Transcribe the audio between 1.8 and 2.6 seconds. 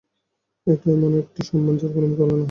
যার কোন তুলনা হয় না।